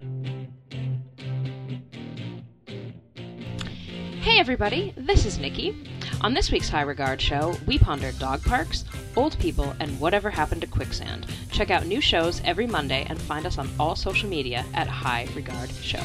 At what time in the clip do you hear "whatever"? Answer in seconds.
9.98-10.30